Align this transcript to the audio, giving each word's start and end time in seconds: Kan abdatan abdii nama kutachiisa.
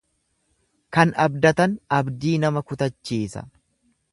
Kan 0.97 1.13
abdatan 1.25 1.75
abdii 1.99 2.35
nama 2.45 2.67
kutachiisa. 2.71 3.45